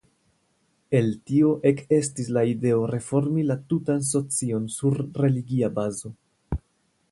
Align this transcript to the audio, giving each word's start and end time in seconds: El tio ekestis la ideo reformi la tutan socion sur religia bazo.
El 0.99 1.11
tio 1.31 1.51
ekestis 1.71 2.31
la 2.37 2.43
ideo 2.53 2.81
reformi 2.93 3.45
la 3.51 3.59
tutan 3.75 4.03
socion 4.09 4.67
sur 4.79 4.99
religia 5.27 5.73
bazo. 5.79 6.15